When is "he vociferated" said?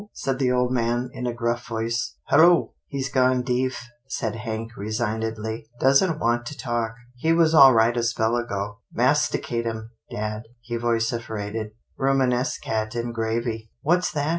10.59-11.73